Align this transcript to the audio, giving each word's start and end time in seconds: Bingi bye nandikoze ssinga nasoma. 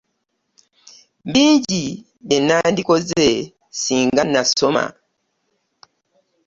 Bingi 1.33 1.85
bye 2.25 2.39
nandikoze 2.47 3.27
ssinga 3.73 4.21
nasoma. 4.33 4.85